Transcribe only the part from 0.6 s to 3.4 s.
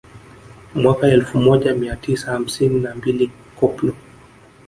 Mwaka elfu moja mia tisa hamsini na mbili